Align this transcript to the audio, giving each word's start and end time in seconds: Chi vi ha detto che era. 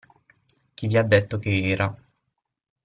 Chi 0.73 0.87
vi 0.87 0.97
ha 0.97 1.03
detto 1.03 1.37
che 1.37 1.59
era. 1.69 1.95